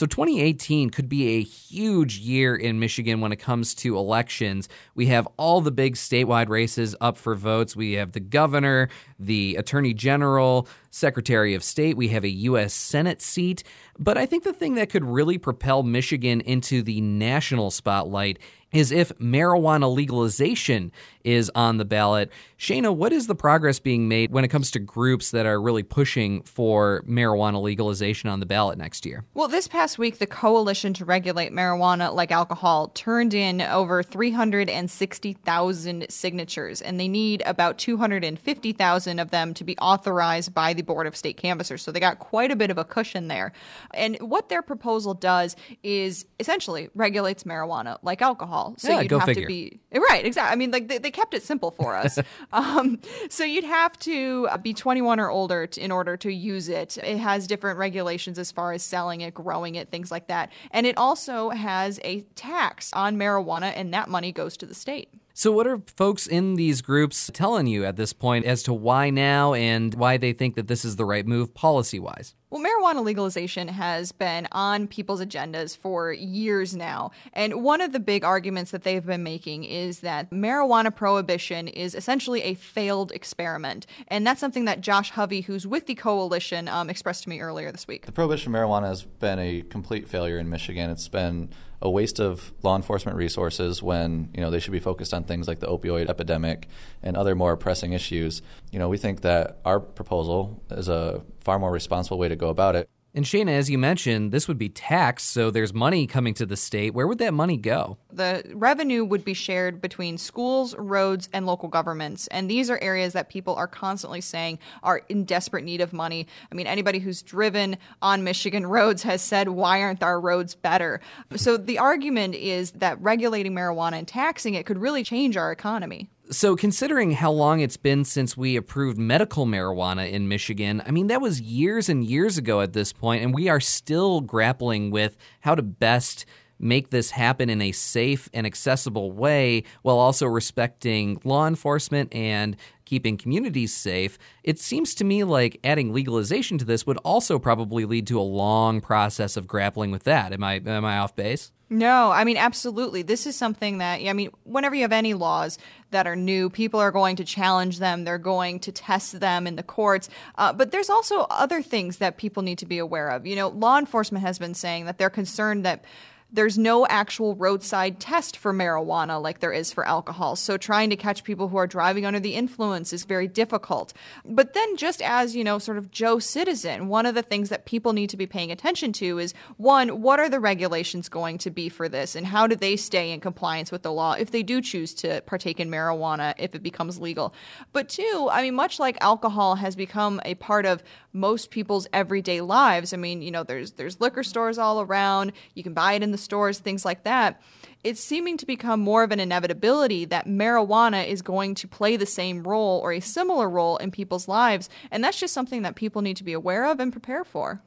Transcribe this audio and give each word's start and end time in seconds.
So 0.00 0.06
2018 0.06 0.88
could 0.88 1.10
be 1.10 1.36
a 1.36 1.42
huge 1.42 2.20
year 2.20 2.56
in 2.56 2.80
Michigan 2.80 3.20
when 3.20 3.32
it 3.32 3.36
comes 3.36 3.74
to 3.74 3.98
elections. 3.98 4.66
We 4.94 5.04
have 5.08 5.28
all 5.36 5.60
the 5.60 5.70
big 5.70 5.94
statewide 5.94 6.48
races 6.48 6.96
up 7.02 7.18
for 7.18 7.34
votes. 7.34 7.76
We 7.76 7.92
have 7.92 8.12
the 8.12 8.20
governor, 8.20 8.88
the 9.18 9.56
attorney 9.56 9.92
general, 9.92 10.66
secretary 10.88 11.52
of 11.52 11.62
state. 11.62 11.98
We 11.98 12.08
have 12.08 12.24
a 12.24 12.30
U.S. 12.30 12.72
Senate 12.72 13.20
seat. 13.20 13.62
But 13.98 14.16
I 14.16 14.24
think 14.24 14.44
the 14.44 14.54
thing 14.54 14.76
that 14.76 14.88
could 14.88 15.04
really 15.04 15.36
propel 15.36 15.82
Michigan 15.82 16.40
into 16.40 16.80
the 16.80 17.02
national 17.02 17.70
spotlight 17.70 18.38
is 18.72 18.92
if 18.92 19.10
marijuana 19.18 19.92
legalization 19.92 20.92
is 21.24 21.50
on 21.54 21.76
the 21.76 21.84
ballot. 21.84 22.30
Cheyna, 22.56 22.92
what 22.92 23.12
is 23.12 23.26
the 23.26 23.34
progress 23.34 23.78
being 23.78 24.08
made 24.08 24.32
when 24.32 24.44
it 24.44 24.48
comes 24.48 24.70
to 24.70 24.78
groups 24.78 25.32
that 25.32 25.46
are 25.46 25.60
really 25.60 25.82
pushing 25.82 26.42
for 26.42 27.02
marijuana 27.06 27.60
legalization 27.60 28.30
on 28.30 28.40
the 28.40 28.46
ballot 28.46 28.78
next 28.78 29.04
year? 29.04 29.24
Well, 29.34 29.48
this 29.48 29.68
past 29.68 29.98
week, 29.98 30.18
the 30.18 30.26
Coalition 30.26 30.94
to 30.94 31.04
Regulate 31.04 31.52
Marijuana 31.52 32.14
Like 32.14 32.30
Alcohol 32.30 32.88
turned 32.88 33.34
in 33.34 33.60
over 33.60 34.02
360,000 34.02 36.06
signatures, 36.08 36.80
and 36.80 36.98
they 36.98 37.08
need 37.08 37.42
about 37.44 37.76
250,000 37.78 39.18
of 39.18 39.30
them 39.30 39.52
to 39.54 39.64
be 39.64 39.76
authorized 39.78 40.54
by 40.54 40.72
the 40.72 40.82
Board 40.82 41.06
of 41.06 41.16
State 41.16 41.36
Canvassers. 41.36 41.82
So 41.82 41.92
they 41.92 42.00
got 42.00 42.18
quite 42.18 42.50
a 42.50 42.56
bit 42.56 42.70
of 42.70 42.78
a 42.78 42.84
cushion 42.84 43.28
there. 43.28 43.52
And 43.94 44.16
what 44.20 44.48
their 44.48 44.62
proposal 44.62 45.14
does 45.14 45.56
is 45.82 46.24
essentially 46.38 46.88
regulates 46.94 47.44
marijuana 47.44 47.98
like 48.02 48.22
alcohol. 48.22 48.59
So 48.78 48.88
Yeah, 48.88 49.00
you'd 49.00 49.08
go 49.08 49.18
have 49.18 49.26
figure. 49.26 49.42
to 49.42 49.48
be 49.48 49.80
right, 49.92 50.24
exactly. 50.24 50.52
I 50.52 50.56
mean, 50.56 50.70
like 50.70 50.88
they, 50.88 50.98
they 50.98 51.10
kept 51.10 51.34
it 51.34 51.42
simple 51.42 51.70
for 51.70 51.96
us. 51.96 52.18
um, 52.52 53.00
so 53.28 53.44
you'd 53.44 53.64
have 53.64 53.98
to 54.00 54.48
be 54.62 54.72
21 54.74 55.20
or 55.20 55.30
older 55.30 55.66
to, 55.66 55.80
in 55.80 55.90
order 55.90 56.16
to 56.18 56.32
use 56.32 56.68
it. 56.68 56.98
It 56.98 57.18
has 57.18 57.46
different 57.46 57.78
regulations 57.78 58.38
as 58.38 58.52
far 58.52 58.72
as 58.72 58.82
selling 58.82 59.20
it, 59.20 59.34
growing 59.34 59.74
it, 59.74 59.90
things 59.90 60.10
like 60.10 60.28
that. 60.28 60.50
And 60.70 60.86
it 60.86 60.96
also 60.96 61.50
has 61.50 62.00
a 62.04 62.20
tax 62.34 62.90
on 62.92 63.16
marijuana, 63.16 63.72
and 63.74 63.92
that 63.94 64.08
money 64.08 64.32
goes 64.32 64.56
to 64.58 64.66
the 64.66 64.74
state. 64.74 65.08
So, 65.32 65.52
what 65.52 65.66
are 65.66 65.80
folks 65.96 66.26
in 66.26 66.56
these 66.56 66.82
groups 66.82 67.30
telling 67.32 67.66
you 67.66 67.84
at 67.84 67.96
this 67.96 68.12
point 68.12 68.44
as 68.44 68.62
to 68.64 68.72
why 68.72 69.10
now 69.10 69.54
and 69.54 69.94
why 69.94 70.16
they 70.16 70.32
think 70.32 70.56
that 70.56 70.66
this 70.66 70.84
is 70.84 70.96
the 70.96 71.04
right 71.04 71.26
move 71.26 71.54
policy 71.54 71.98
wise? 71.98 72.34
Well, 72.50 72.60
marijuana 72.60 73.04
legalization 73.04 73.68
has 73.68 74.10
been 74.10 74.48
on 74.50 74.88
people's 74.88 75.20
agendas 75.20 75.76
for 75.76 76.12
years 76.12 76.74
now. 76.74 77.12
And 77.32 77.62
one 77.62 77.80
of 77.80 77.92
the 77.92 78.00
big 78.00 78.24
arguments 78.24 78.72
that 78.72 78.82
they've 78.82 79.06
been 79.06 79.22
making 79.22 79.62
is 79.64 80.00
that 80.00 80.30
marijuana 80.30 80.94
prohibition 80.94 81.68
is 81.68 81.94
essentially 81.94 82.42
a 82.42 82.54
failed 82.54 83.12
experiment. 83.12 83.86
And 84.08 84.26
that's 84.26 84.40
something 84.40 84.64
that 84.64 84.80
Josh 84.80 85.12
Hovey, 85.12 85.42
who's 85.42 85.64
with 85.64 85.86
the 85.86 85.94
coalition, 85.94 86.66
um, 86.66 86.90
expressed 86.90 87.22
to 87.22 87.28
me 87.28 87.40
earlier 87.40 87.70
this 87.70 87.86
week. 87.86 88.06
The 88.06 88.12
prohibition 88.12 88.52
of 88.52 88.60
marijuana 88.60 88.88
has 88.88 89.04
been 89.04 89.38
a 89.38 89.62
complete 89.62 90.08
failure 90.08 90.38
in 90.38 90.50
Michigan. 90.50 90.90
It's 90.90 91.08
been 91.08 91.50
a 91.82 91.90
waste 91.90 92.20
of 92.20 92.52
law 92.62 92.76
enforcement 92.76 93.16
resources 93.16 93.82
when 93.82 94.30
you 94.34 94.40
know 94.40 94.50
they 94.50 94.58
should 94.58 94.72
be 94.72 94.80
focused 94.80 95.14
on 95.14 95.24
things 95.24 95.48
like 95.48 95.60
the 95.60 95.66
opioid 95.66 96.08
epidemic 96.08 96.68
and 97.02 97.16
other 97.16 97.34
more 97.34 97.56
pressing 97.56 97.92
issues. 97.92 98.42
You 98.70 98.78
know, 98.78 98.88
we 98.88 98.98
think 98.98 99.22
that 99.22 99.58
our 99.64 99.80
proposal 99.80 100.62
is 100.70 100.88
a 100.88 101.22
far 101.40 101.58
more 101.58 101.72
responsible 101.72 102.18
way 102.18 102.28
to 102.28 102.36
go 102.36 102.48
about 102.48 102.76
it. 102.76 102.88
And 103.12 103.26
Cheyna, 103.26 103.50
as 103.50 103.68
you 103.68 103.76
mentioned, 103.76 104.30
this 104.30 104.46
would 104.46 104.58
be 104.58 104.68
taxed, 104.68 105.30
so 105.30 105.50
there's 105.50 105.74
money 105.74 106.06
coming 106.06 106.32
to 106.34 106.46
the 106.46 106.56
state. 106.56 106.94
Where 106.94 107.08
would 107.08 107.18
that 107.18 107.34
money 107.34 107.56
go? 107.56 107.98
The 108.12 108.44
revenue 108.54 109.04
would 109.04 109.24
be 109.24 109.34
shared 109.34 109.80
between 109.80 110.16
schools, 110.16 110.76
roads, 110.76 111.28
and 111.32 111.44
local 111.44 111.68
governments. 111.68 112.28
And 112.28 112.48
these 112.48 112.70
are 112.70 112.78
areas 112.80 113.12
that 113.14 113.28
people 113.28 113.56
are 113.56 113.66
constantly 113.66 114.20
saying 114.20 114.60
are 114.84 115.02
in 115.08 115.24
desperate 115.24 115.64
need 115.64 115.80
of 115.80 115.92
money. 115.92 116.28
I 116.52 116.54
mean, 116.54 116.68
anybody 116.68 117.00
who's 117.00 117.20
driven 117.22 117.78
on 118.00 118.22
Michigan 118.22 118.64
roads 118.68 119.02
has 119.02 119.22
said, 119.22 119.48
why 119.48 119.82
aren't 119.82 120.04
our 120.04 120.20
roads 120.20 120.54
better? 120.54 121.00
So 121.34 121.56
the 121.56 121.78
argument 121.78 122.36
is 122.36 122.70
that 122.72 123.00
regulating 123.02 123.54
marijuana 123.54 123.94
and 123.94 124.06
taxing 124.06 124.54
it 124.54 124.66
could 124.66 124.78
really 124.78 125.02
change 125.02 125.36
our 125.36 125.50
economy. 125.50 126.10
So, 126.32 126.54
considering 126.54 127.10
how 127.10 127.32
long 127.32 127.58
it's 127.58 127.76
been 127.76 128.04
since 128.04 128.36
we 128.36 128.54
approved 128.54 128.96
medical 128.96 129.46
marijuana 129.46 130.08
in 130.08 130.28
Michigan, 130.28 130.80
I 130.86 130.92
mean, 130.92 131.08
that 131.08 131.20
was 131.20 131.40
years 131.40 131.88
and 131.88 132.04
years 132.04 132.38
ago 132.38 132.60
at 132.60 132.72
this 132.72 132.92
point, 132.92 133.24
and 133.24 133.34
we 133.34 133.48
are 133.48 133.58
still 133.58 134.20
grappling 134.20 134.92
with 134.92 135.16
how 135.40 135.56
to 135.56 135.62
best 135.62 136.26
make 136.60 136.90
this 136.90 137.10
happen 137.10 137.50
in 137.50 137.60
a 137.60 137.72
safe 137.72 138.28
and 138.32 138.46
accessible 138.46 139.10
way 139.10 139.64
while 139.82 139.98
also 139.98 140.26
respecting 140.26 141.20
law 141.24 141.48
enforcement 141.48 142.14
and 142.14 142.56
keeping 142.90 143.16
communities 143.16 143.72
safe. 143.72 144.18
It 144.42 144.58
seems 144.58 144.96
to 144.96 145.04
me 145.04 145.22
like 145.22 145.60
adding 145.62 145.92
legalization 145.92 146.58
to 146.58 146.64
this 146.64 146.84
would 146.88 146.96
also 146.98 147.38
probably 147.38 147.84
lead 147.84 148.08
to 148.08 148.18
a 148.18 148.22
long 148.22 148.80
process 148.80 149.36
of 149.36 149.46
grappling 149.46 149.92
with 149.92 150.02
that. 150.04 150.32
Am 150.32 150.42
I 150.42 150.54
am 150.56 150.84
I 150.84 150.98
off 150.98 151.14
base? 151.14 151.52
No, 151.72 152.10
I 152.10 152.24
mean, 152.24 152.36
absolutely. 152.36 153.02
This 153.02 153.28
is 153.28 153.36
something 153.36 153.78
that, 153.78 154.00
I 154.00 154.12
mean, 154.12 154.30
whenever 154.42 154.74
you 154.74 154.82
have 154.82 154.90
any 154.90 155.14
laws 155.14 155.56
that 155.92 156.04
are 156.04 156.16
new, 156.16 156.50
people 156.50 156.80
are 156.80 156.90
going 156.90 157.14
to 157.14 157.24
challenge 157.24 157.78
them. 157.78 158.02
They're 158.02 158.18
going 158.18 158.58
to 158.60 158.72
test 158.72 159.20
them 159.20 159.46
in 159.46 159.54
the 159.54 159.62
courts. 159.62 160.08
Uh, 160.34 160.52
but 160.52 160.72
there's 160.72 160.90
also 160.90 161.28
other 161.30 161.62
things 161.62 161.98
that 161.98 162.16
people 162.16 162.42
need 162.42 162.58
to 162.58 162.66
be 162.66 162.78
aware 162.78 163.08
of. 163.08 163.24
You 163.24 163.36
know, 163.36 163.50
law 163.50 163.78
enforcement 163.78 164.24
has 164.24 164.36
been 164.36 164.54
saying 164.54 164.86
that 164.86 164.98
they're 164.98 165.10
concerned 165.10 165.64
that 165.64 165.84
there's 166.32 166.58
no 166.58 166.86
actual 166.86 167.34
roadside 167.34 167.98
test 167.98 168.36
for 168.36 168.52
marijuana 168.52 169.20
like 169.20 169.40
there 169.40 169.52
is 169.52 169.72
for 169.72 169.86
alcohol. 169.86 170.36
So 170.36 170.56
trying 170.56 170.90
to 170.90 170.96
catch 170.96 171.24
people 171.24 171.48
who 171.48 171.56
are 171.56 171.66
driving 171.66 172.06
under 172.06 172.20
the 172.20 172.34
influence 172.34 172.92
is 172.92 173.04
very 173.04 173.26
difficult. 173.26 173.92
But 174.24 174.54
then 174.54 174.76
just 174.76 175.02
as, 175.02 175.34
you 175.34 175.44
know, 175.44 175.58
sort 175.58 175.78
of 175.78 175.90
Joe 175.90 176.18
citizen, 176.18 176.88
one 176.88 177.06
of 177.06 177.14
the 177.14 177.22
things 177.22 177.48
that 177.48 177.66
people 177.66 177.92
need 177.92 178.10
to 178.10 178.16
be 178.16 178.26
paying 178.26 178.52
attention 178.52 178.92
to 178.94 179.18
is 179.18 179.34
one, 179.56 180.02
what 180.02 180.20
are 180.20 180.28
the 180.28 180.40
regulations 180.40 181.08
going 181.08 181.38
to 181.38 181.50
be 181.50 181.68
for 181.68 181.88
this 181.88 182.14
and 182.14 182.26
how 182.26 182.46
do 182.46 182.54
they 182.54 182.76
stay 182.76 183.10
in 183.10 183.20
compliance 183.20 183.72
with 183.72 183.82
the 183.82 183.92
law 183.92 184.12
if 184.12 184.30
they 184.30 184.42
do 184.42 184.60
choose 184.60 184.94
to 184.94 185.20
partake 185.22 185.60
in 185.60 185.70
marijuana 185.70 186.34
if 186.38 186.54
it 186.54 186.62
becomes 186.62 187.00
legal? 187.00 187.34
But 187.72 187.88
two, 187.88 188.28
I 188.30 188.42
mean 188.42 188.54
much 188.54 188.78
like 188.78 188.96
alcohol 189.00 189.56
has 189.56 189.74
become 189.74 190.20
a 190.24 190.34
part 190.36 190.66
of 190.66 190.82
most 191.12 191.50
people's 191.50 191.88
everyday 191.92 192.40
lives. 192.40 192.92
I 192.92 192.96
mean, 192.96 193.22
you 193.22 193.30
know, 193.30 193.42
there's 193.42 193.72
there's 193.72 194.00
liquor 194.00 194.22
stores 194.22 194.58
all 194.58 194.80
around. 194.80 195.32
You 195.54 195.62
can 195.62 195.74
buy 195.74 195.94
it 195.94 196.02
in 196.02 196.12
the 196.12 196.18
stores, 196.20 196.58
things 196.58 196.84
like 196.84 197.04
that. 197.04 197.40
It's 197.82 198.00
seeming 198.00 198.36
to 198.36 198.46
become 198.46 198.80
more 198.80 199.02
of 199.02 199.10
an 199.10 199.20
inevitability 199.20 200.04
that 200.06 200.26
marijuana 200.26 201.06
is 201.06 201.22
going 201.22 201.54
to 201.56 201.68
play 201.68 201.96
the 201.96 202.06
same 202.06 202.42
role 202.42 202.78
or 202.80 202.92
a 202.92 203.00
similar 203.00 203.48
role 203.48 203.78
in 203.78 203.90
people's 203.90 204.28
lives, 204.28 204.68
and 204.90 205.02
that's 205.02 205.18
just 205.18 205.34
something 205.34 205.62
that 205.62 205.76
people 205.76 206.02
need 206.02 206.18
to 206.18 206.24
be 206.24 206.34
aware 206.34 206.66
of 206.66 206.78
and 206.78 206.92
prepare 206.92 207.24
for. 207.24 207.62